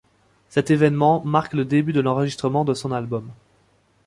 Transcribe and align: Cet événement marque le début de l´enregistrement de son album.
Cet 0.49 0.71
événement 0.71 1.21
marque 1.25 1.53
le 1.53 1.63
début 1.63 1.93
de 1.93 2.01
l´enregistrement 2.01 2.65
de 2.65 2.73
son 2.73 2.91
album. 2.91 3.29